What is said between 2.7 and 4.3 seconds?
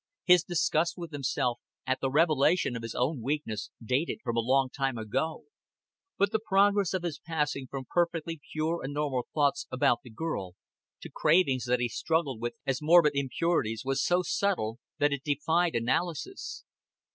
of his own weakness dated